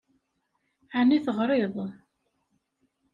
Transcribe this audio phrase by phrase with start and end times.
[0.97, 1.75] Ɛni teɣṛiḍ?